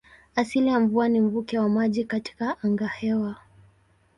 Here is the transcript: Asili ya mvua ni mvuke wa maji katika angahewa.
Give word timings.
Asili 0.35 0.67
ya 0.67 0.79
mvua 0.79 1.09
ni 1.09 1.21
mvuke 1.21 1.59
wa 1.59 1.69
maji 1.69 2.05
katika 2.05 2.63
angahewa. 2.63 3.35